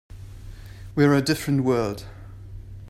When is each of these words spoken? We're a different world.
We're 0.95 1.13
a 1.13 1.21
different 1.21 1.63
world. 1.63 2.07